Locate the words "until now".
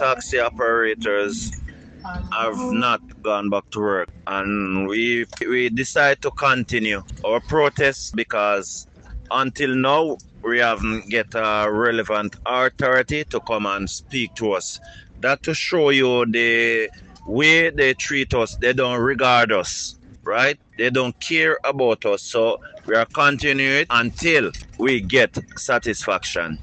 9.30-10.16